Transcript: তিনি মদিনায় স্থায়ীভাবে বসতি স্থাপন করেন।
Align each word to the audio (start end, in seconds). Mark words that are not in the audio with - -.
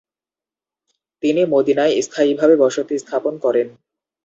তিনি 1.23 1.41
মদিনায় 1.45 1.93
স্থায়ীভাবে 2.01 2.55
বসতি 2.55 2.95
স্থাপন 2.99 3.33
করেন। 3.37 3.67